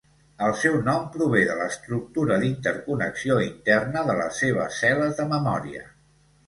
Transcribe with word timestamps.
El 0.45 0.53
seu 0.61 0.77
nom 0.87 1.03
prové 1.15 1.41
de 1.49 1.57
l’estructura 1.59 2.39
d’interconnexió 2.45 3.39
interna 3.51 4.05
de 4.11 4.19
les 4.25 4.43
seves 4.45 4.83
cel·les 4.85 5.19
de 5.23 5.33
memòria. 5.37 5.89